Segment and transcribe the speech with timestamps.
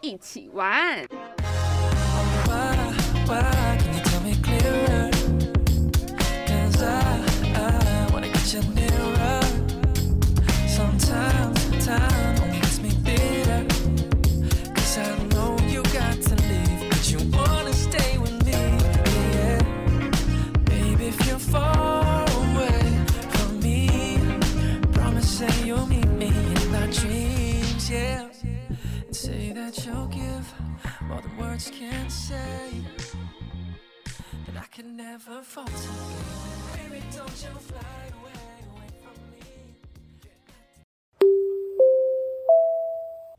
[0.00, 1.06] 一起玩。
[2.46, 2.94] Why,
[3.26, 4.34] why can you tell me
[29.88, 30.54] say that you'll give
[31.08, 32.84] more than words can say.
[34.46, 35.72] That I can never falter.
[36.74, 37.78] Baby, don't you fly
[38.20, 38.32] away,
[38.68, 39.44] away from me.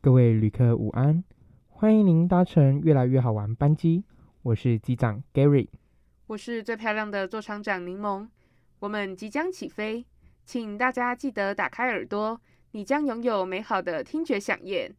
[0.02, 1.22] 各位旅客午安，
[1.68, 4.04] 欢迎您搭乘越来越好玩班机，
[4.42, 5.68] 我是机长 Gary。
[6.26, 8.28] 我是最漂亮的座舱长柠檬，
[8.78, 10.06] 我们即将起飞，
[10.44, 12.40] 请大家记得打开耳朵，
[12.70, 14.94] 你将拥有美好的听觉飨宴。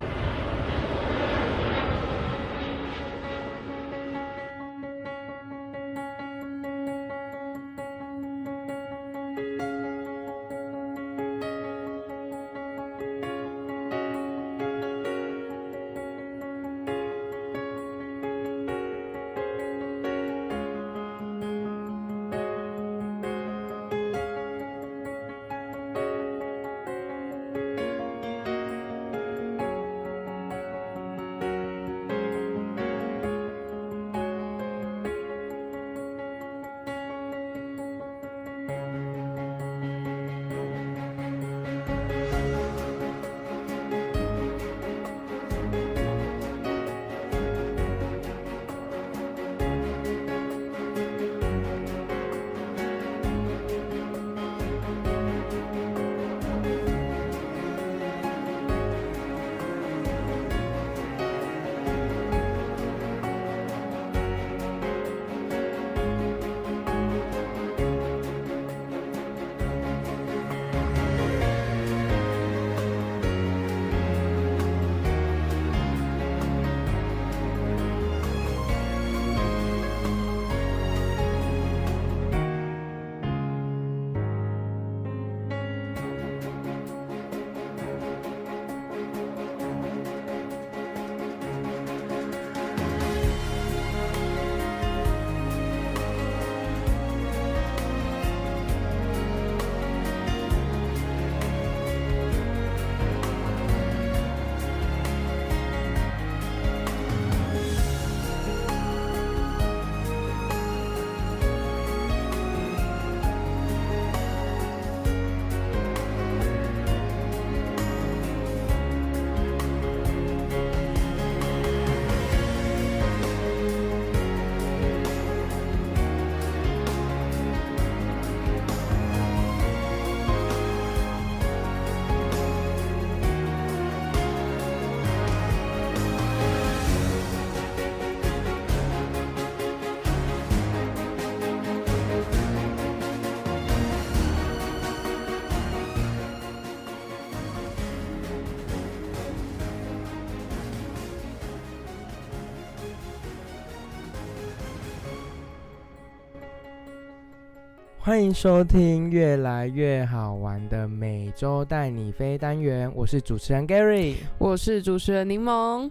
[158.12, 164.16] 欢迎收听越来越好玩的每周带你飞单元，我是主持人 Gary。
[164.38, 165.90] 我是主持人柠檬。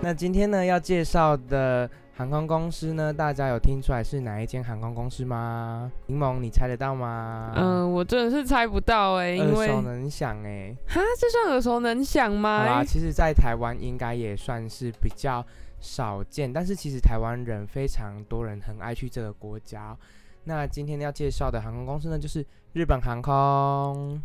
[0.00, 5.88] 那今天呢要介绍的航空公司呢，大家有听出来是哪一间航空公司吗？
[6.06, 7.52] 柠檬，你猜得到吗？
[7.54, 10.74] 嗯、我真的是猜不到哎、因耳为熟能详哎。
[10.88, 12.84] 哈，这算耳熟能详好吗啦，？
[12.84, 15.46] 其实，在台湾应该也算是比较
[15.80, 19.98] 少见，但是其实台湾人非常多人很爱去这个国家哦。
[20.44, 23.32] 那今天要介绍的航空公司呢，就是日本航空。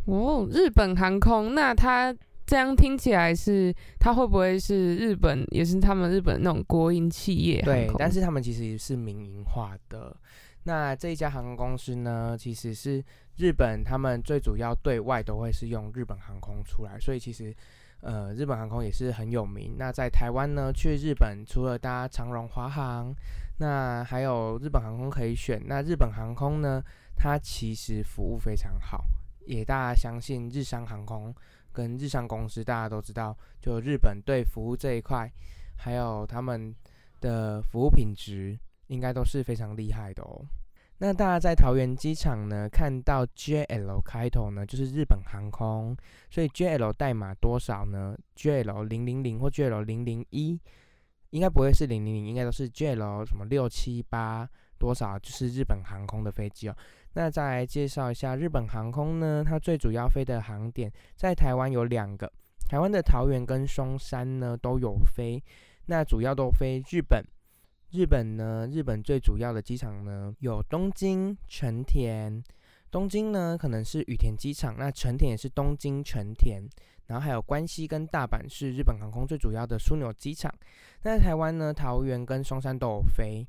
[0.06, 2.16] 哦，日本航空，那它
[2.46, 7.62] 这样听起来是，它会不会是日本，也是他们日本那种国营企业？
[7.64, 10.16] 对，但是他们其实是民营化的。
[10.64, 13.04] 那这一家航空公司呢，其实是
[13.38, 17.54] 日本他们最主要对外都会是用日本航空出来，所以其实
[18.06, 19.76] 呃日本航空也是很有名。
[19.80, 23.12] 那在台湾呢，去日本除了搭长荣、华航，
[23.58, 25.60] 那还有日本航空可以选。
[25.66, 26.82] 那日本航空呢，
[27.16, 29.06] 它其实服务非常好，
[29.48, 31.34] 也大家相信日商航空
[31.74, 35.28] 跟日商公司，大家都知道，就日本对服务这一块，
[35.76, 36.74] 还有他们
[37.22, 38.56] 的服务品质，
[38.88, 40.46] 应该都是非常厉害的哦。
[41.00, 45.96] 那大家在桃园机场呢，看到 JL 开头呢，就是日本航空，
[46.30, 50.58] 所以 JL 代码多少呢？JL 零零零或 JL 零零一，
[51.32, 54.50] 应该不会是零零零，应该都是 JL 什么六七八
[54.80, 56.78] 多少，就是日本航空的飞机哦。
[57.14, 62.32] 那再来介绍一下日本航空呢，它最主要飞的航点在台湾有两个，
[62.70, 65.44] 台湾的桃园跟松山呢都有飞，
[65.88, 67.22] 那主要都飞日本。
[67.96, 72.44] 日本呢，日本最主要的机场呢有东京、成田。
[72.92, 76.62] 东京呢可能是羽田机场，那成田也是东京成田。
[77.08, 80.54] 然后还有关西跟大阪是日本航空最主要的枢纽机场。
[81.04, 83.48] 那台湾呢，桃园跟松山都有飞。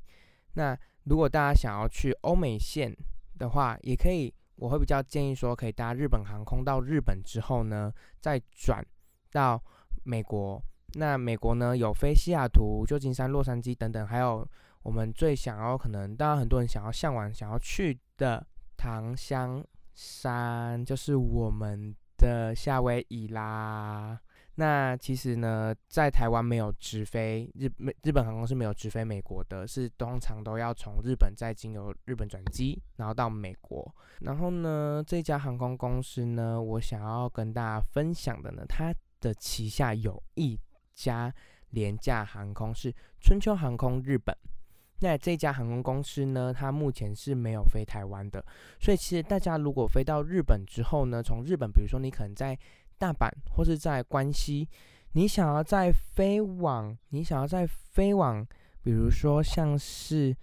[0.53, 2.95] 那如果大家想要去欧美线
[3.37, 7.91] 的话，也可以，我会比较建议说，可以搭日本航空到日本之后呢，
[8.21, 8.81] 再转
[9.31, 9.61] 到
[10.03, 10.61] 美国。
[10.97, 14.47] 那美国呢，有飞西雅图、旧金山、洛杉矶等等，还有
[14.81, 18.45] 我们最想要可能，当然很多人想要向往、想要去的
[18.75, 19.63] 唐香
[19.93, 24.19] 山，就是我们的夏威夷啦。
[24.55, 33.93] 那其实呢，在台湾没有直飞日美日本航空是没有直飞美国的，是通常都要从日本再经由日本转机，然后到美国。
[34.21, 38.91] 然后呢，这家航空公司呢，我想要跟大家分享的呢，它
[39.21, 40.59] 的旗下有一
[40.97, 41.31] 家
[41.69, 44.35] 廉价航空是春秋航空日本。
[44.99, 48.43] 那这家航空公司呢，它目前是没有飞台湾的，
[48.79, 52.57] 所以其实大家如果飞到日本之后呢，从日本，比如说你可能在
[52.97, 54.67] 大阪或是在关西，
[55.11, 58.43] 你想要再飞往，你想要再飞往，
[58.81, 60.35] 比如说像是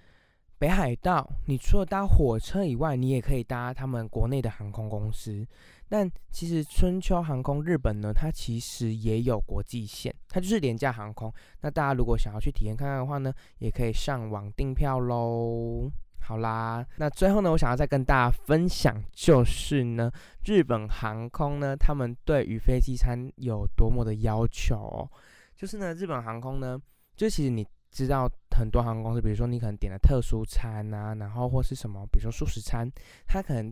[0.57, 5.45] 北海道，你除了搭火车以外，你也可以搭他们国内的航空公司。
[5.89, 11.33] 但其实春秋航空日本呢，它其实也有国际线，它就是廉价航空。
[11.61, 15.91] 那大家如果想要去体验看看的话呢，也可以上网订票喽。
[16.27, 20.11] 好啦，那最后呢，我想要再跟大家分享，就是呢，
[20.47, 25.07] 日本航空呢，他们对于飞机餐有多么的要求。
[25.55, 26.81] 就是呢，日本航空呢，
[27.15, 28.27] 就其实你知道
[28.57, 32.91] 很多航空公司，比如说你可能点了特殊餐啊，然后或是什么，比如说素食餐，
[33.27, 33.71] 它可能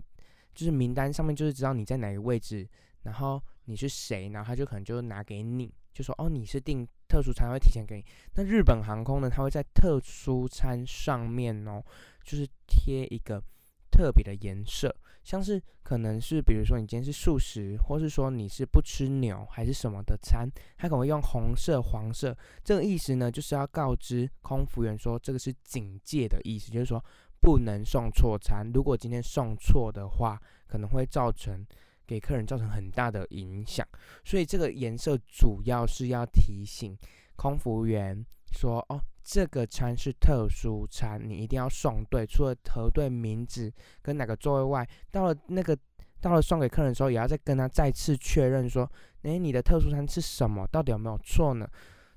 [0.55, 2.69] 就是名单上面就是知道你在哪个位置，
[3.03, 8.05] 然后你是谁，然后他就可能就拿给你，就说哦你是订特殊餐，会提前给你。
[8.35, 11.83] 那日本航空呢，它会在特殊餐上面哦，
[12.25, 13.43] 就是贴一个
[13.91, 27.03] 特别的颜色，像是可能是比如说你今天是素食，或是说你是不吃牛还是什么的餐，它可能会用红色、黄色，这个意思呢就是要告知空服员说这个是警戒的意思，就是说。
[27.43, 31.67] 不能送错餐，如果今天送错的话，可能会造成
[32.07, 33.85] 给客人造成很大的影响。
[34.25, 36.97] 所以这个颜色主要是要提醒
[37.35, 42.25] 空服员说：“哦，这个餐是特殊餐，你一定要送对。
[42.25, 45.77] 除了核对名字跟哪个座位外，到了那个
[46.21, 48.89] 到了送给客人的时候，也要再跟他再次确认说：，
[49.23, 50.65] 诶，你的特殊餐是什么？
[50.69, 51.69] 到底有没有错呢？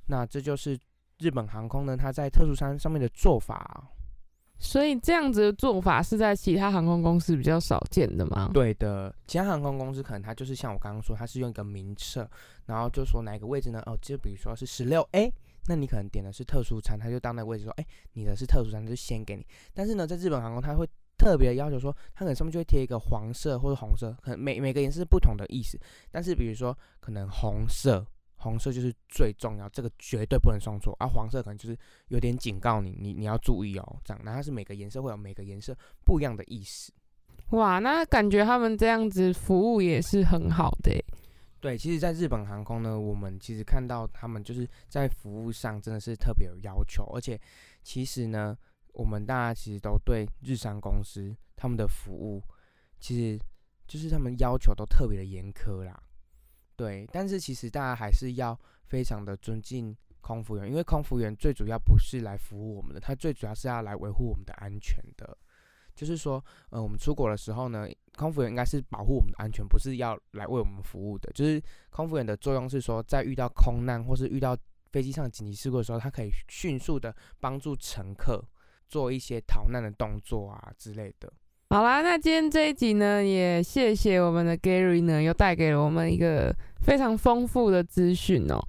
[0.05, 0.77] 那这就是
[1.17, 3.91] 日本航空呢，它在特殊餐上面的做法。”
[4.57, 8.49] 所以这样子的做法是在其他航空公司比较少见的吗？
[8.53, 12.27] 对的，其他航空公司可能它就是像我刚刚说，它是用一个名册，
[12.65, 13.81] 然后就说哪一个位置呢？
[13.85, 15.31] 哦，就比如说是十六 A，
[15.67, 19.45] 那你可能点的是特殊餐，他就到那个位置说，哎，你的是特殊餐，就先给你。
[19.73, 25.77] 但是呢，在日本航空，它会特别要求说，它可能上面就会贴一个黄色或者红色，可能每每个颜色是不同的意思。
[26.09, 28.05] 但是比如说可能红色。
[28.45, 30.95] 红色就是最重要，这个绝对不能送错。
[30.99, 31.75] 而黄色可能就是
[32.09, 33.99] 有点警告你，你你要注意哦。
[34.03, 35.75] 这样，那它是每个颜色会有每个颜色
[36.05, 36.93] 不一样的意思。
[37.49, 41.03] 哇，那感觉他们这样子服务也是很好的。
[41.59, 47.39] 对，其实，在日本航空呢，我们其实看到他们就是在服务上真的是特别有要求，而且
[47.81, 48.55] 其实呢，
[48.93, 52.43] 我们大家其实都对日商公司他们的服务，
[52.99, 53.39] 其实
[53.87, 55.99] 就是他们要求都特别的严苛啦。
[56.75, 65.37] 对，但是其实大家还是要非常的尊敬空服员，因为空服员最主要不是来服务我们的，他最主要是要来维护我们的安全的。
[65.95, 71.31] 就是说，呃，我们出国的时候呢，空服员应该是保护我们的安全，不是要来为我们服务的。
[71.31, 74.57] 就是空服员的作用是说，在遇到空难或是遇到
[74.91, 78.43] 飞机上紧急事故的时候，他可以迅速的帮助乘客，
[78.89, 81.31] 做一些逃难的动作啊之类的。
[81.69, 88.59] 好啦，那今天这一集呢，也谢谢我们的 Gary 呢，又带给了我们一个非常丰富的资讯哦。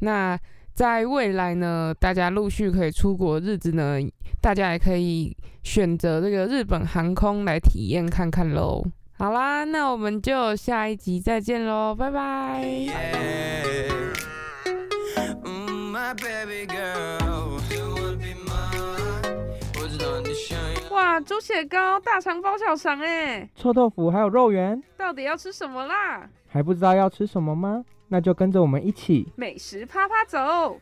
[0.00, 0.38] 那
[0.74, 3.98] 在未来呢，大家陆续可以出国的日子呢，
[4.40, 8.84] 大家也可以选择这个日本航空来体验看看喽。
[9.18, 12.64] 好啦，那我们就下一集再见喽，拜拜。
[12.64, 12.92] Yeah.
[15.44, 17.35] Mm, my baby girl,
[21.16, 26.28] 哇，猪血糕、大肠包小肠哎，臭豆腐还有肉圆，到底要吃什么啦？
[26.46, 27.82] 还不知道要吃什么吗？
[28.08, 30.78] 那就跟着我们一起美食啪啪走。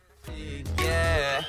[0.75, 1.41] Yeah.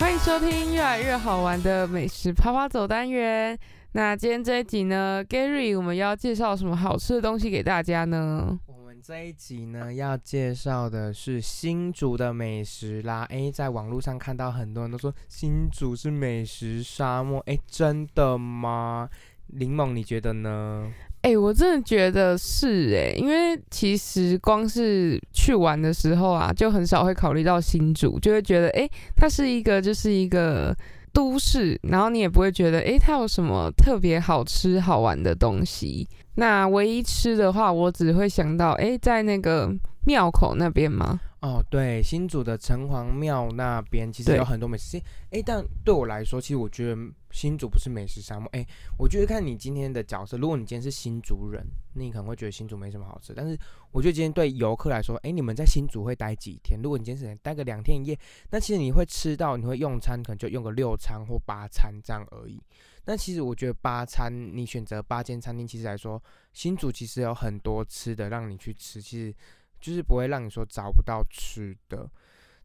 [0.00, 3.58] 欢迎收听越来越好玩的美食啪啪走单元。
[3.92, 8.58] 那今天这一集呢，Gary，我们要介绍什么好吃的东西给大家呢？
[9.02, 13.26] 这一集呢要介绍的是新竹的美食啦。
[13.30, 19.08] 诶，在网络上看到很多人都说新竹是美食沙漠，诶，真的吗？
[19.48, 20.90] 林猛，你觉得呢？
[21.22, 30.76] 哎、我真的觉得是哎、因为其实光是去玩的时候啊，就很少会考虑到新竹，就会觉得哎、它是一个就是一个
[31.12, 36.08] 都市，然后你也不会觉得哎、它有什么特别好吃好玩的东西。
[36.36, 39.74] 那唯一吃的话，我只会想到哎、在那个
[40.06, 41.20] 庙口那边吗？
[41.40, 45.00] 哦，对，新竹的城隍庙那边其实有很多美食。
[45.30, 47.00] 诶，但对我来说，其实我觉得
[47.30, 48.48] 新竹不是美食沙漠。
[48.52, 48.66] 诶，
[48.98, 51.64] 我觉得看你今天的角色，如果你今天是新竹人，
[51.94, 53.32] 那你可能会觉得新竹没什么好吃。
[53.34, 53.56] 但是
[53.92, 56.80] 我觉得今天对游客来说，诶，你们在新竹会待几天？
[56.82, 58.18] 如果你今天是待个两天一夜，
[58.50, 62.60] 那其实你会吃到，你会用餐，可能就用个六餐或八餐这样而已。
[63.06, 66.22] 那其实我觉得八餐，你选择八间餐厅，其实来说，
[66.52, 69.34] 新竹其实有很多吃的让你去吃，其实
[69.80, 72.10] 就是不会让你说找不到吃的。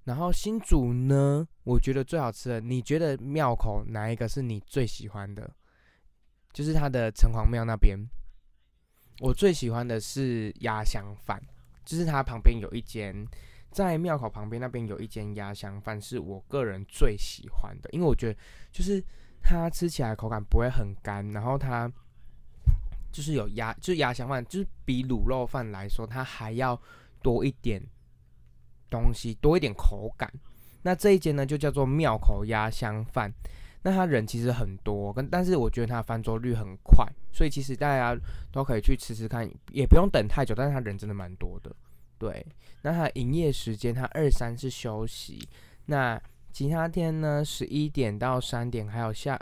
[0.05, 5.49] 然后新竹呢，我觉得最好吃的，你觉得庙口哪一个是你最喜欢的？
[6.51, 7.97] 就是它的城隍庙那边，
[9.19, 11.39] 我最喜欢的是鸭香饭，
[11.85, 13.15] 就是它旁边有一间，
[13.69, 18.39] 在庙口旁边那边有一间鸭香饭，是我个人最喜欢的，因为我觉得
[18.71, 19.01] 就是
[19.43, 21.91] 它吃起来口感不会很干，然后它
[23.11, 26.79] 就是有鸭，就是鸭香饭，就是比卤肉饭来说，它还要
[27.21, 27.81] 多一点
[28.89, 30.31] 东西，多一点口感。
[30.83, 33.31] 那这一间呢，就叫做庙口鸭香饭。
[33.83, 38.15] 那它人其实很多，跟但是我觉得它翻桌率很快，所以其实大家
[38.51, 40.53] 都可以去吃吃看，也不用等太久。
[40.53, 41.75] 但是它人真的蛮多的，
[42.19, 42.45] 对。
[42.83, 45.49] 那它营业时间，它二三是休息，
[45.85, 46.21] 那
[46.51, 49.39] 其他天呢，十一点到三点，还有下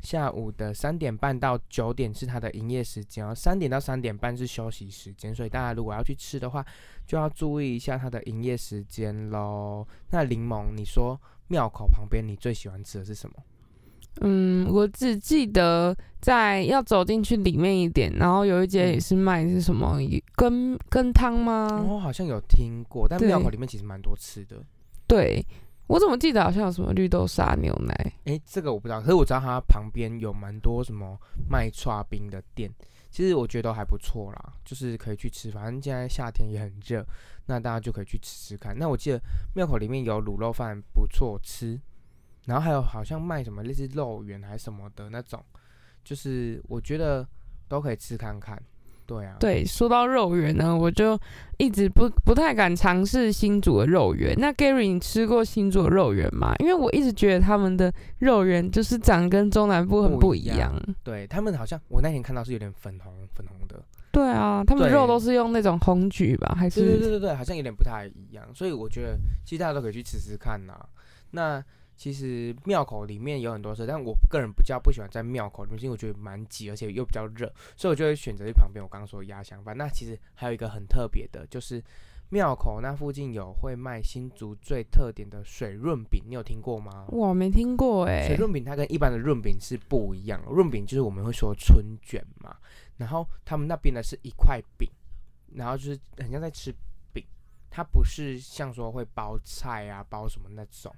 [0.00, 6.64] 下午的三点半到九点是它的营业时间哦，三点到三点半是休息时间，所以大家如果要去吃的话，
[7.06, 9.86] 就要注意一下它的营业时间喽。
[10.10, 13.36] 那柠檬，你说庙口旁边你最喜欢吃的是什么？
[14.20, 19.98] 嗯，我只记得在要走进去里面一点，然后有一间也是卖是什么
[20.36, 21.84] 羹羹汤吗？
[21.88, 24.62] 我、好像有听过，但对庙口里面其实蛮多吃的。
[25.08, 25.44] 对，
[25.86, 28.12] 我怎么记得好像有什么绿豆沙牛奶？
[28.24, 32.72] 诶，这个我不知道，可是我知道它旁边有蛮多什么卖串冰的店，
[33.10, 35.50] 其实我觉得都还不错啦，就是可以去吃。
[35.50, 37.06] 反正现在夏天也很热，
[37.46, 38.76] 那大家就可以去吃吃看。
[38.78, 39.20] 那我记得
[39.54, 41.78] 庙口里面有卤肉饭不错吃，
[42.44, 45.44] 然后还有好像卖什么类似肉圆还是什么的那种，
[46.02, 47.28] 就是我觉得
[47.68, 48.60] 都可以吃看看。
[49.06, 51.18] 对啊，对，说到肉圆呢，我就
[51.58, 54.34] 一直不不太敢尝试新竹的肉圆。
[54.38, 56.54] 那 Gary，你吃过新竹的肉圆吗？
[56.58, 60.72] 因为我一直觉得他们的肉圆就是长跟中南部很不一样。
[61.02, 66.54] 对他们好像我那天看到是有点粉红粉红的，对啊，他们对肉都是用那种红菊吧？
[66.58, 70.72] 还对对对是对对，好像有点不太一样，所以我觉得其实大家都可以去吃吃看呐、
[71.32, 71.62] 那
[71.96, 79.76] 其实庙口里面有很多车，但我个人比较不喜欢在庙口里面，因为我觉得蛮挤，而且又比较热，所以我就会选择去旁边我刚刚说的鸭香饭。
[79.76, 81.82] 那其实还有一个很特别的，就是
[82.30, 87.06] 庙口那附近有会卖新竹最特点的水润饼，你有听过吗？
[87.08, 92.56] 我，没听过哎、水润饼它跟一般的润饼是不一样的，润饼就是我们会说春卷嘛，
[92.96, 94.90] 然后他们那边的是一块饼，
[95.54, 96.74] 然后就是很像在吃
[97.12, 97.24] 饼，
[97.70, 100.92] 它不是像说会包菜啊包什么那种，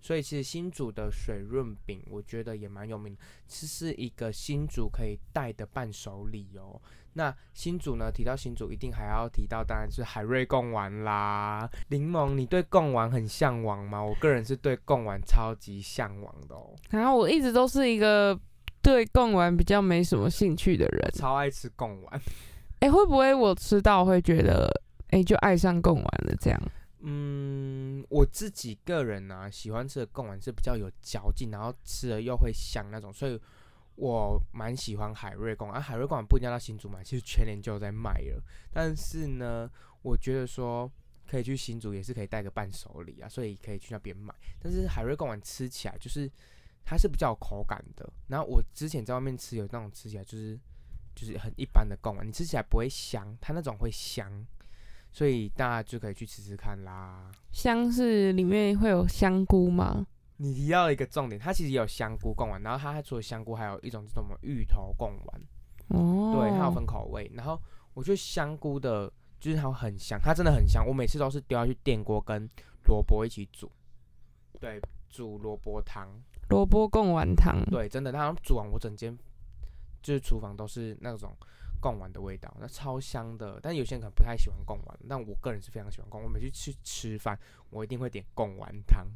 [0.00, 6.80] 所以其实新竹的水润饼我觉得也蛮有名的，这是一个新竹可以带的伴手礼哦。
[7.12, 8.08] 那新竹呢？
[8.08, 11.68] 提到新竹，一定还要提到，当然是海瑞贡丸啦。
[11.88, 14.00] 柠檬，你对贡丸很向往吗？
[14.00, 16.72] 我个人是对贡丸超级向往的哦。
[16.90, 18.38] 然后我一直都是一个
[18.80, 21.10] 对贡丸比较没什么兴趣的人。
[21.12, 22.22] 超爱吃贡丸。
[22.78, 24.70] 哎、会不会我吃到会觉得，
[25.08, 26.62] 哎、就爱上贡丸了这样？
[27.02, 33.40] 嗯，我自己个人呢、喜欢吃的贡丸是比较有嚼劲，然后吃了又会香那种，所以
[33.94, 35.80] 我蛮喜欢海瑞贡丸。
[35.80, 38.42] 海瑞贡丸不一定要到新竹买，其实全年就在卖了。
[38.70, 39.70] 但是呢，
[40.02, 40.90] 我觉得说
[41.26, 44.34] 可以去新竹也是可以带个伴手礼啊，所以可以去那边买。
[44.58, 46.30] 但是海瑞贡丸吃起来就是
[46.84, 48.06] 它是比较有口感的。
[48.28, 50.58] 然后我之前在外面吃有那种吃起来就是
[51.14, 54.46] 就是很一般的贡丸，你吃起来不会香，它那种会香。
[55.10, 57.30] 所以大家就可以去吃吃看啦。
[57.50, 60.06] 香是里面会有香菇吗？
[60.36, 65.40] 你提到一个重点，它其实也有香菇贡丸，然后它还除了香菇，还有一种叫什么芋头贡丸，
[65.88, 67.30] 哦，对，它有分口味。
[67.34, 67.60] 然后
[67.92, 70.82] 我觉得香菇的，就是它很香，它真的很香。
[70.86, 72.48] 我每次都是丢下去电锅跟
[72.86, 73.70] 萝卜一起煮，
[74.58, 76.08] 对，煮萝卜汤，
[76.48, 77.62] 萝卜贡丸汤。
[77.66, 79.14] 对，真的，它煮完我整间
[80.00, 81.36] 就是厨房都是那种
[81.80, 83.58] 贡丸的味道，那超香的。
[83.62, 86.28] 但有些人可能不太喜欢贡丸，但我个人是非常喜欢贡丸。
[86.28, 87.38] 我每次去吃饭，
[87.70, 89.06] 我一定会点贡丸汤。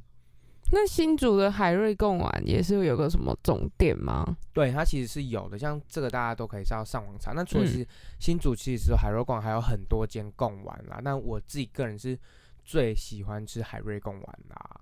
[0.73, 4.25] 那新竹的海瑞贡丸也是有个什么总店吗？
[4.55, 7.33] 对，它其实是有的，像这个大家都可以是要上网查。
[7.33, 7.87] 那除了嗯是
[8.19, 11.01] 新竹，其实海瑞贡还有很多间贡丸啦。
[11.03, 12.19] 那我自己个人是
[12.65, 14.81] 最喜欢吃海瑞贡丸啦。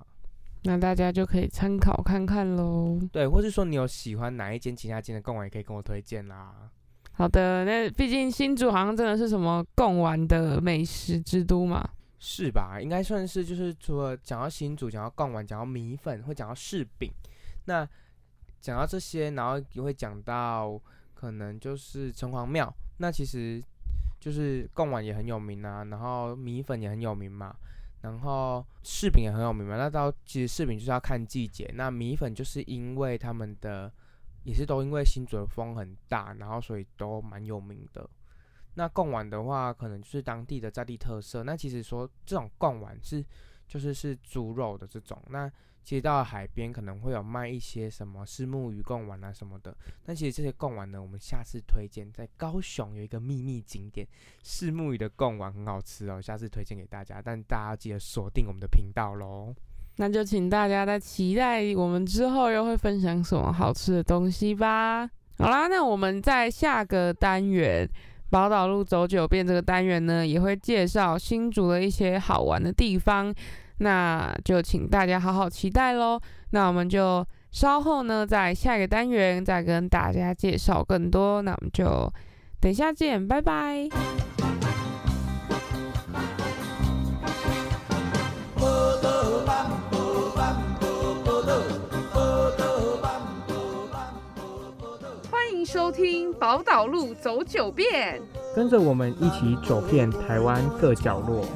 [0.62, 2.97] 那大家就可以参考看看喽。
[3.11, 6.71] 对，或是说你有喜欢哪一间其他间的贡丸，也可以跟我推荐啦。
[7.14, 11.88] 好的，那毕竟新竹好像真的是什么贡丸的美食之都嘛。
[12.19, 12.78] 是吧？
[12.81, 17.12] 应该算是就是除了讲到新竹，讲到贡丸，讲到米粉，会讲到柿饼。
[17.64, 17.85] 那
[18.61, 20.81] 讲到这些，然后也会讲到
[21.14, 22.73] 可能就是城隍庙。
[22.99, 23.61] 那其实
[24.21, 27.52] 就是贡丸也很有名啊，然后米粉也很有名嘛，
[28.02, 29.76] 然后柿饼也很有名嘛。
[29.76, 33.92] 那到其实柿饼就是要看季节，那米粉就是因为他们的
[34.44, 38.08] 也是都因为新竹的风很大，然后所以都蛮有名的。
[38.75, 41.42] 那贡丸的话，可能就是当地的在地特色。
[41.42, 43.25] 那其实说这种贡丸是
[43.68, 45.22] 就是是猪肉的这种。
[45.28, 45.50] 那
[45.84, 49.76] 其实到海边可能会有卖一些什么虱目鱼贡丸啊什么的。
[50.04, 54.06] 但其实这些贡丸呢，我们下次推荐在高雄有一个秘密景点，
[54.42, 57.20] 虱目鱼的贡丸很好吃哦，下次推荐给大家。
[57.20, 59.55] 但大家记得锁定我们的频道喽。
[59.96, 65.09] 那就请大家在期待我们之后又会分享什么好吃的东西吧。
[65.38, 67.88] 好啦，那我们在下个单元
[68.31, 73.35] 宝岛路走九遍这个单元呢，也会介绍新竹的一些好玩的地方，
[73.78, 76.20] 那就请大家好好期待喽。
[76.50, 81.42] 那我们就稍后呢，在下一个单元再跟大家介绍更多。
[81.42, 82.11] 那我们就
[82.61, 83.88] 等一下见，拜拜。
[95.62, 98.20] 迎收听《宝岛路走九遍》。
[98.57, 101.46] 跟着我们一起走遍台湾各角落。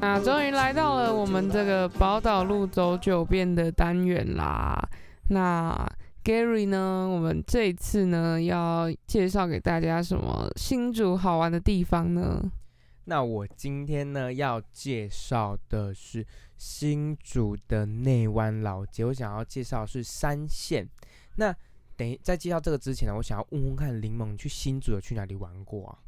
[0.00, 4.82] 那终于来到了我们这个宝岛路走九遍的单元啦。
[5.28, 5.86] 那
[6.24, 12.40] Gary 呢，我们这一次呢要介绍给大家什么新竹好玩的地方呢？
[13.06, 20.88] 那我今天呢要介绍的是新竹的内湾老街，我想要介绍是三线。
[21.36, 21.54] 那
[21.96, 25.98] 等于在介绍这个之前呢，我想要问问看柠檬，你去新竹有去哪里玩过啊？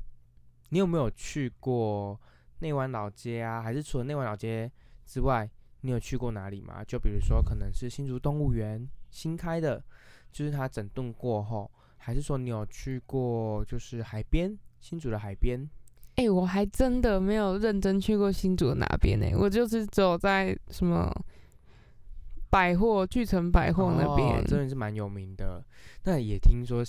[0.70, 2.18] 你有没有去过
[2.60, 3.60] 内湾老街啊？
[3.60, 4.70] 还是除了内湾老街
[5.04, 5.48] 之外，
[5.82, 6.82] 你有去过哪里吗？
[6.82, 9.84] 就比如说可能是新竹动物园新开的，
[10.32, 15.68] 就是它整顿过后，还是说你有去过就是海边新竹的海边？
[16.16, 21.12] 哎、我还真的没有认真去过新竹的哪边呢、我就是只有在什么
[22.50, 24.38] 百货巨城百货那边。
[24.38, 25.62] 哦，真的是蛮有名的。
[26.04, 26.82] 那也听说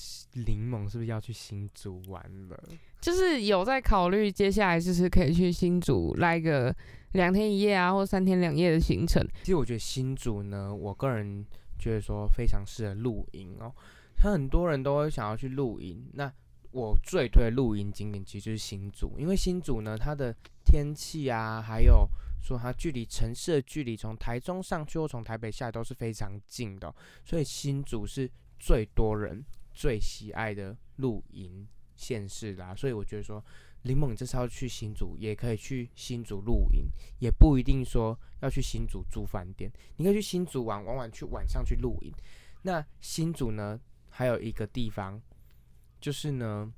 [0.46, 2.64] 柠檬是不是要去新竹玩了？
[3.02, 6.74] 就是有在考虑接下来就是可以去新竹来个
[7.14, 9.22] 两天一夜啊，或三天两夜的行程。
[9.42, 11.46] 其实我觉得新竹呢，我个人
[11.78, 13.74] 觉得说非常适合露营哦。
[14.22, 16.32] 像很多人都会想要去露营，那
[16.78, 20.32] 我最推露营景点其实就是新竹，因为新竹呢，它的
[20.64, 22.08] 天气啊，还有
[22.40, 26.94] 说它距离城市的距离，从台中上去或从台北下来都是非常近的、
[27.26, 32.76] 所以新竹是最多人最喜爱的露营县市啦。
[32.76, 33.44] 所以我觉得说，
[33.82, 36.86] 林猛这次要去新竹，也可以去新竹露营，
[37.18, 42.14] 也不一定说要去新竹住饭店，你可以去新竹玩，玩完去晚上去露营。
[42.62, 45.20] 那新竹呢，还有一个地方，
[46.00, 46.72] 就是呢，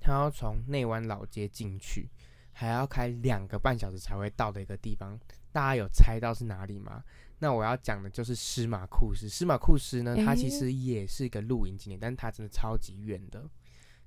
[0.00, 2.08] 他要从内湾老街进去，
[2.52, 5.18] 还要开两个半小时才会到的一个地方，
[5.52, 7.02] 大家有猜到是哪里吗？
[7.38, 9.28] 那我要讲的就是司马库斯。
[9.28, 13.44] 司马库斯呢，它其实也是一个露营景点，但是它真的超级远的。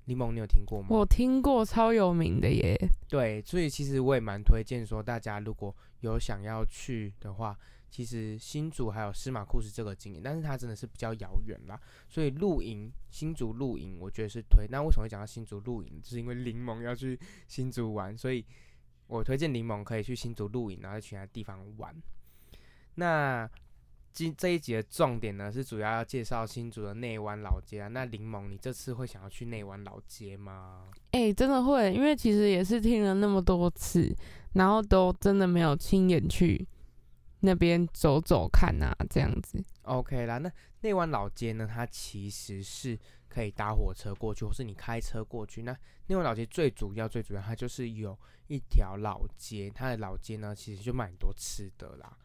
[0.06, 0.88] 柠檬，你有听过吗？
[0.90, 2.76] 我听过超有名的耶。
[3.08, 7.56] 对，所以其实我也蛮推荐说，大家如果有想要去的话，
[7.90, 11.80] 其实新竹还有司马库斯这个景点，但是它真的是比较遥远啦。
[12.08, 14.66] 所以露营，新竹露营，我觉得是推。
[14.70, 16.00] 那为什么会讲到新竹露营？
[16.02, 18.44] 就是因为柠檬要去新竹玩，所以
[19.06, 21.94] 我推荐柠檬可以去新竹露营，然后在其他地方玩。
[22.96, 23.48] 那
[24.12, 27.88] 今这一集的重点呢，是主要要介绍新竹的内湾老街啊。
[27.88, 30.88] 那柠檬，你这次会想要去内湾老街吗？
[31.12, 34.12] 哎、真的会，因为其实也是听了那么多次，
[34.54, 36.66] 然后都真的没有亲眼去
[37.40, 39.62] 那边走走看啊，这样子。
[39.82, 42.98] OK 啦，那内湾老街呢，它其实是
[43.28, 45.62] 可以搭火车过去，或是你开车过去。
[45.62, 52.16] 那内湾老街最主要、最主要，它就是有一条老街，它的老街呢，其实就蛮多吃的啦。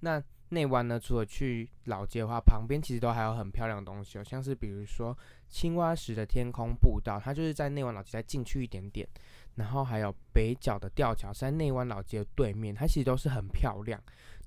[0.00, 5.16] 那内湾呢，除了去老街的话，旁边其实都还有很漂亮的东西哦，像是比如说
[5.48, 9.08] 青蛙石的天空步道，它就是在内湾老街再进去一点点，
[9.54, 14.02] 然后还有北角的吊桥在内湾老街的对面，它其实都是很漂亮。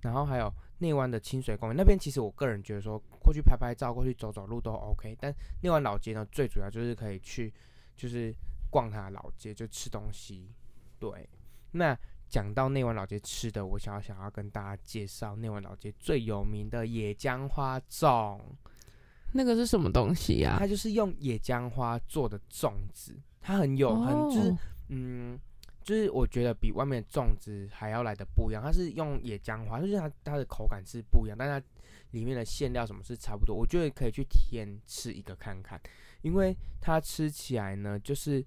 [0.06, 7.52] 然后还有内湾的清水公园那边，其实我个人觉得说过去拍拍照、过去走走路都 OK，但内湾老街呢，最主要就是可以去
[7.98, 8.32] 就是
[8.70, 10.52] 逛它的老街，就吃东西。
[11.00, 11.28] 对，
[11.72, 11.98] 那
[12.30, 18.40] 讲到内湾老街吃的，我想要想要跟大家介绍内湾老街最有名的野姜花粽，
[19.34, 24.58] 那个是什么东西呀、它就是用野姜花做的粽子，它很有很就是哦。
[24.90, 25.40] 嗯，
[25.86, 31.64] 就是我觉得比外面的粽子还要来的不一样，它是用野姜花，就是它它的口感是不一样，但它
[32.10, 35.80] 里面的馅料什么是差不多，我觉得可以去体验吃一个看看，
[36.24, 38.44] 因为它吃起来呢，就是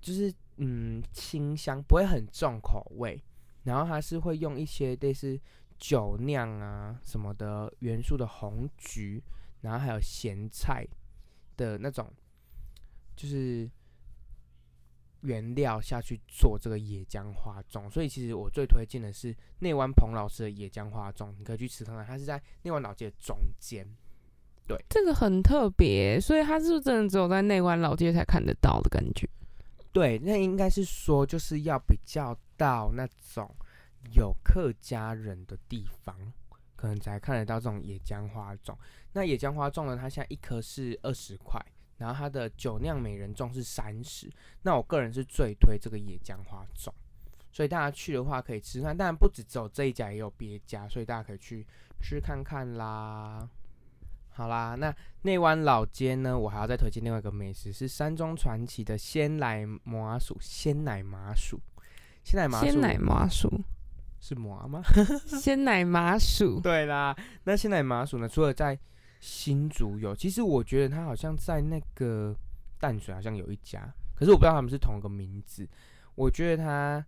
[0.00, 3.20] 就是嗯清香，不会很重口味，
[3.64, 5.36] 然后它是会用一些类似
[5.76, 9.20] 酒酿啊什么的元素的红橘，
[9.62, 10.86] 然后还有咸菜
[11.56, 12.08] 的那种，
[13.16, 13.68] 就是
[15.24, 23.86] 原料下去做这个野姜花粽，所以其实我最推荐的是内湾彭老师的野姜花粽，你可以去吃看看，它是在内湾老街的中间。
[24.66, 29.28] 对这个很特别，所以它是不是真的只有在内湾老街才看得到的感觉？
[29.92, 33.54] 对，那应该是说就是要比较到那种
[34.14, 36.16] 有客家人的地方，
[36.76, 38.74] 可能才看得到这种野姜花粽。
[39.12, 41.60] 那野姜花粽呢，它现在一颗是二十块，
[42.04, 44.30] 然后它的酒酿美人粽是三十。
[44.60, 46.92] 那我个人是最推这个野姜花粽，
[47.50, 48.94] 所以大家去的话可以吃看。
[48.94, 51.66] 当然不止只有这一家，也有别家，所以大家可以去
[52.02, 53.48] 吃看看啦。
[54.28, 60.36] 好啦，那内湾老街呢，我还要再推荐另外一个美食，是山中传奇的鲜奶麻薯。
[60.40, 61.58] 鲜奶麻薯，
[62.22, 63.62] 鲜奶麻薯，鲜奶麻薯，
[64.20, 64.82] 是麻吗？
[65.40, 68.78] 鲜奶麻薯，对啦，那鲜奶麻薯呢，除了在
[69.24, 72.36] 新竹有，其实我觉得它好像在那个
[72.78, 75.66] 淡水好像有一家，可是我不知道他们是同一个名字。
[76.14, 77.02] 我觉得它，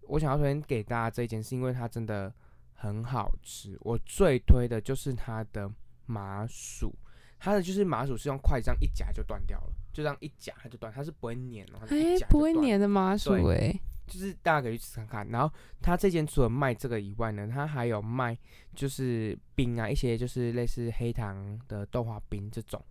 [0.00, 2.32] 我想要推荐给大家这一间，是因为它真的
[2.72, 3.76] 很好吃。
[3.82, 5.70] 我最推的就是它的
[6.06, 6.90] 麻薯，
[7.38, 15.28] 它的就是麻薯是用筷子这样一夹就断掉了，就这样一夹它就断，它是不会粘哦，哎、不会断粘的麻薯对哎、就是大家可以去吃看看。
[15.28, 18.36] 然后它这间除了卖这个以外呢，它还有卖
[18.74, 22.84] 就是冰啊，一些就是类似黑糖的豆花冰这种。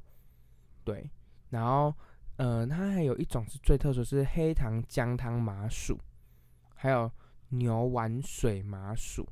[0.85, 1.09] 对，
[1.49, 1.93] 然后
[2.37, 5.99] 呃，它还有一种是最特殊，是黑糖姜汤麻薯，
[6.75, 7.11] 还有
[7.49, 9.27] 牛丸水麻薯。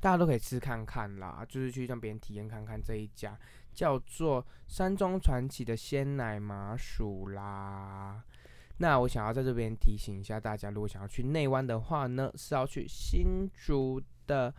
[0.00, 3.38] 大家都可以吃看看啦，就是去让别人体验看看这一家
[3.72, 8.22] 叫做山中传奇的鲜奶麻薯啦。
[8.78, 14.52] 那我想要在这边提醒一下大家，如果想要去内湾的话呢，是要去新竹的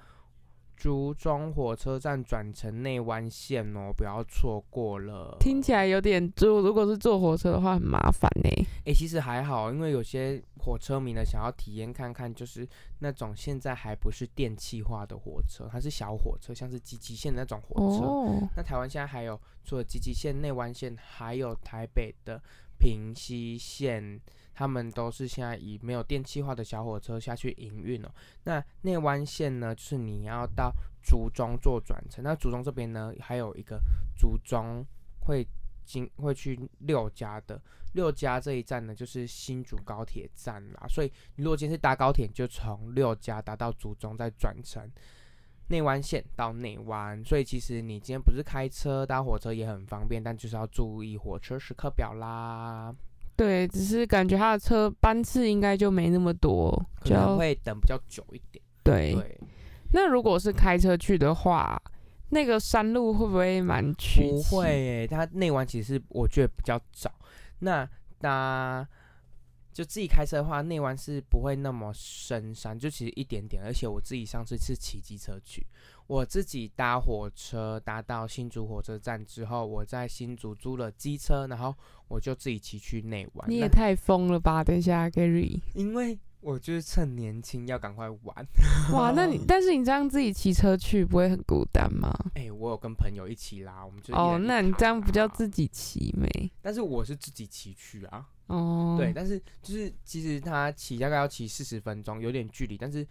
[0.76, 5.38] 竹中火车站转乘内湾线哦，不要错过了。
[5.40, 8.50] 听起来有点就如果是坐火车的话很麻烦呢、
[8.86, 12.68] 诶，其实还好，因为有些火车迷呢想要体验看看，就是
[13.00, 18.06] 那种现在还不是电气化的火车，它是小火车，像是集集线的那种火车。
[18.06, 22.42] 哦，那台湾现在还有除了集集线、内湾线，还有台北的
[22.80, 24.20] 平西线，
[24.54, 28.10] 他们都是现在以没有电气化的小火车下去营运哦。
[28.44, 33.80] 那内湾线呢，就是你要到竹中做转乘，那竹中这边呢，还有一个
[34.18, 34.86] 竹中
[35.22, 35.48] 会
[35.84, 37.62] 经会去六家的。
[37.94, 44.92] 六家这一站呢，就是新竹高铁站啦，所以你如果今天是搭高铁，就从六家搭到竹中，再转乘
[45.68, 52.94] 内湾线到内湾，所以其实你今天不是开车搭火车也很方便，但就是要注意火车时刻表啦，
[53.36, 58.64] 对，只是感觉他的车班次应该就没那么多，可能会等比较久一点。
[58.84, 59.40] 对，对，
[59.94, 61.82] 那如果是开车去的话，
[62.30, 64.58] 那个山路会不会蛮曲不？
[64.58, 67.12] 会诶，它内湾其实我觉得比较早。
[67.60, 67.88] 那
[68.20, 68.88] 搭
[69.76, 73.62] 就自己开车的话，内湾是不会那么深山，就其实一点点。
[73.62, 75.68] 而且我自己上次是骑机车去，
[76.08, 81.76] 我自己搭火车搭到新竹火车站之后，我在新竹租了机车，然后
[82.08, 83.50] 我就自己骑去内湾。
[83.50, 84.64] 你也太疯了吧！
[84.64, 88.48] 等一下，Gary，因为我就是趁年轻要赶快玩。
[88.94, 92.18] 哇，那你 但是你这样自己骑车去，不会很孤单吗？
[92.36, 96.50] 哎、我有跟朋友一起啦，我们就哦，那你这样不叫自己骑没？
[96.62, 98.26] 但是我是自己骑去啊。
[98.48, 103.06] 哦，对，，但是就是其实他骑大概要骑四十分钟，有点距离，但是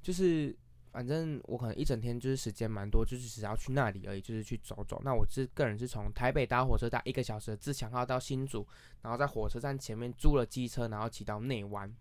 [0.00, 0.54] 就是
[0.92, 5.02] 反正我可能一整天就是时间蛮多，就是只要去那里而已，就是去走走。
[5.04, 8.66] 那我是个人是从台北搭火车搭一个小时的自强号到新竹，
[9.02, 11.92] 然后在火车站前面租了机车，然后骑到内湾。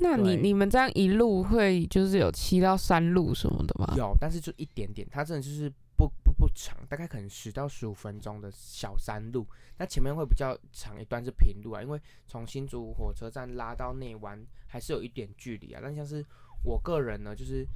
[0.00, 3.94] 那你你们这样一路会就是有骑到山路什么的吗？
[3.96, 5.72] 有，但是就一点点，它真的就是
[6.56, 9.46] 长，大概可能十到十五分钟的小山路。
[9.76, 15.80] 那前面会比较长一段是平路啊，因为从新竹火车站拉到内湾还是有一点距离啊。
[15.82, 16.24] 但像是
[16.64, 17.66] 我个人呢，就是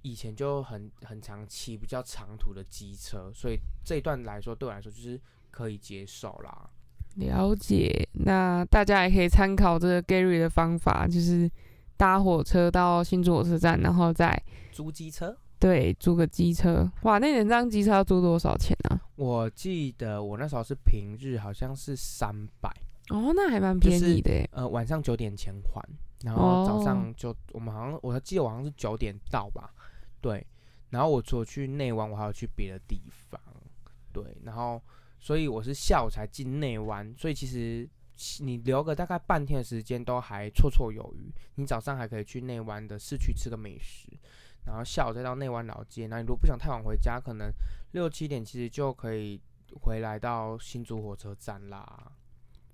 [0.00, 6.70] 以前就很很常骑比较长途的机车，所以这一段来说对我来说就是可以接受啦。
[7.16, 11.50] 了解，那大家也可以参考这个 Gary 的方法，就是
[11.96, 14.40] 搭火车到新竹火车站，然后再
[14.70, 16.90] 租机车，对租个机车。
[17.02, 19.00] 哇，那两张机车要租多少钱啊？
[19.16, 22.70] 我记得我那时候是平日好像是三百。
[23.10, 24.48] 哦，那还蛮便宜的耶。
[24.52, 25.82] 呃，晚上九点前还，
[26.24, 29.72] 然后早哦上就、我们好像我还记得我好像是九点到吧，
[30.20, 30.46] 对，
[30.90, 33.40] 然后我除了去内湾，我还有去别的地方，
[34.12, 34.80] 对，然后
[35.18, 37.88] 所以我是下午才进内湾，所以其实
[38.40, 44.06] 你留个大概半天的时间都还绰绰有余，你早上还可以去内湾的市区吃个美食。
[44.68, 47.50] 然后下午再到内湾老街，那你如果不想太晚回家，可能
[47.92, 49.40] 六七点其实就可以
[49.80, 52.12] 回来到新竹火车站啦。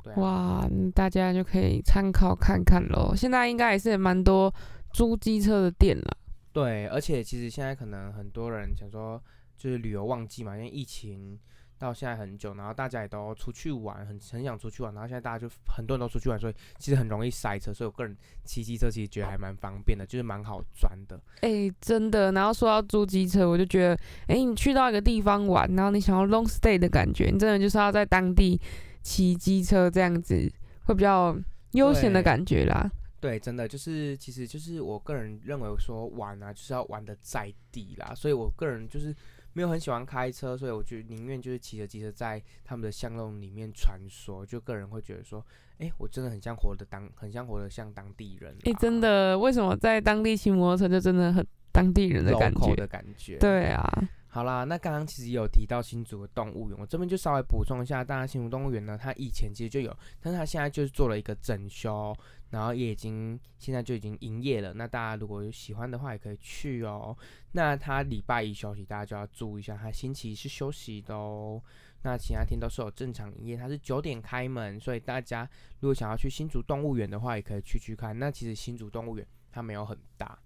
[0.02, 3.14] 对啊，哇，大家就可以参考看看喽。
[3.14, 4.52] 现在应该也是蛮多
[4.92, 6.16] 租机车的店了。
[6.52, 9.22] 对，而且其实现在可能很多人想说，
[9.56, 11.38] 就是旅游旺季嘛，因为疫情
[11.78, 21.20] 到现在很久，然后大家也都出去玩，很很想出去玩，然后现在大家就很多人都出去玩，所以其实很容易塞车，所以我个人骑机车其实觉得还蛮方便的，就是蛮好钻的。
[21.40, 22.32] 哎、真的。
[22.32, 28.60] 然后说到租机车，我就觉得，哎、你去到一个地方玩，然后你想要 long stay 的感觉，你真的就是要在当地
[29.02, 30.50] 骑机车这样子，
[30.86, 31.36] 会比较
[31.72, 32.90] 悠闲的感觉啦。
[33.20, 39.16] 对，真的就是，其实就是我个人认为说玩啊，就是要玩的在地啦，所以我个人就是
[39.54, 45.44] 没有很喜欢开车，所以我就宁愿就是骑着机车在他们的巷弄里面穿梭，就个人会觉得说，
[45.78, 52.74] 哎、我真的很像活的当，很像活的像当地人，哎、真，的，为什么在当地骑摩托车就真的很当地人的感觉？
[52.74, 53.88] 的感觉，对啊，
[54.34, 62.12] 好啦，那刚刚其实有提到新竹的动物园，我这边就稍微补充一下，当然新竹动物园呢，它以前其实就有，但是它现在就是做了一个整修，
[62.50, 64.74] 然后也已经现在就已经营业了。
[64.74, 67.16] 那大家如果有喜欢的话，也可以去哦。
[67.52, 71.62] 那它礼拜一休息，大家就要注意一下，它星期一是休息的哦。
[72.02, 78.18] 那其他天都是有正常营业，它是九点开门，所以大家如果想要去新竹动物园的话，也可以去去看。
[78.18, 80.36] 那其实新竹动物园它没有很大，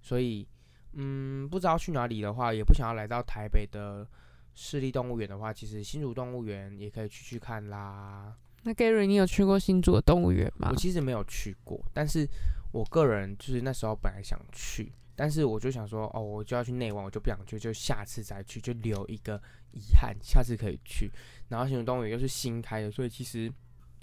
[0.00, 0.48] 所以
[0.94, 4.06] 嗯，不知道去哪里的话，也不想要来到台北的
[4.54, 8.34] 市立动物园的话，其实新竹动物园也可以去去看啦。
[8.62, 10.76] 那 Gary，你有去过新竹的动物园吗我？
[10.76, 12.26] 其实没有去过，但是
[12.72, 19.38] 我个人就是那时候本来想去，但是我就想说，哦，我就要去内湾，我就不想去，就下次再去，就留一个
[19.72, 21.10] 遗憾，下次可以去。
[21.48, 23.52] 然后新竹动物园又是新开的，所以其实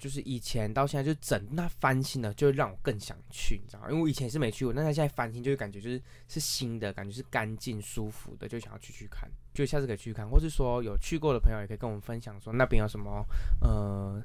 [0.02, 3.86] 就是以前到现在就整那翻新的，就会让我更想去，你知道吗？
[3.88, 13.24] 因为我以前是没去过，但是现在翻新，就会感觉就是是新的，感觉是干净舒服的，就想要去去看，就下次可以去看，或是说有去过的朋友也可以跟我们分享说那边有什么
[13.60, 14.20] 呃，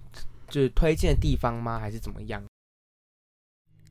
[0.49, 1.77] 就是推荐的地方吗？
[1.77, 2.43] 还是怎么样？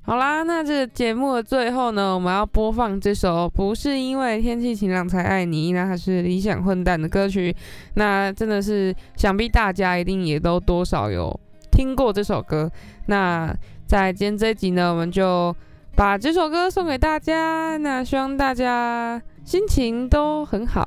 [0.02, 7.54] 好啦，那这个节目的最后呢，我们要播放这首《不是因为天气晴朗才爱你》，那它是理想混蛋的歌曲。
[7.94, 11.40] 那真的是想必大家一定也都多少有
[11.76, 12.70] 听过这首歌。
[13.04, 13.54] 那
[13.86, 15.54] 在今天这一集呢，我们就
[15.94, 17.76] 把这首歌送给大家。
[17.76, 20.86] 那希望大家心情都很好。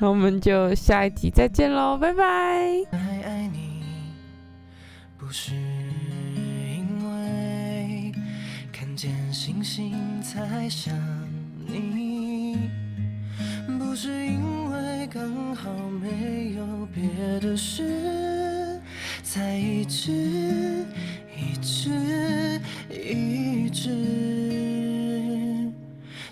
[0.00, 2.24] 那我们就下一集再见喽，拜拜。
[2.92, 3.82] 爱爱你，
[5.18, 8.12] 不是因为
[8.72, 10.94] 看见星星才想
[11.66, 12.56] 你，
[13.80, 15.68] 不是因为刚好
[16.00, 17.02] 没有别
[17.40, 17.82] 的事，
[19.32, 20.10] 才一直
[21.38, 23.88] 一直一直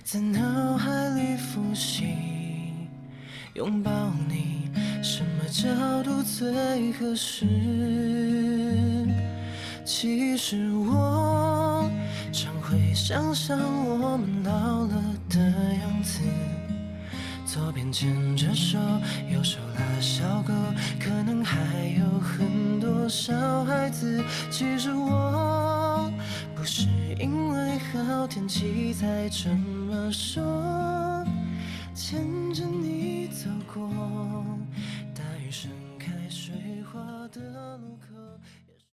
[0.03, 2.73] 在脑海里复习
[3.55, 4.69] 拥抱你
[5.01, 7.47] 什么角度最合适？
[9.85, 11.89] 其实我
[12.33, 13.57] 常会想象
[13.87, 16.21] 我们老了的样子。
[17.49, 18.79] 左边牵着手
[19.33, 20.53] 右手拉小狗
[21.01, 21.57] 可能还
[21.99, 24.23] 有很多小孩子。
[24.51, 26.13] 其实我
[26.55, 26.87] 不是
[27.19, 31.25] 因为好天气才这么说
[31.95, 33.89] 牵着你走过
[35.15, 36.53] 大雨盛开水
[36.93, 37.01] 花
[37.33, 38.09] 的路口。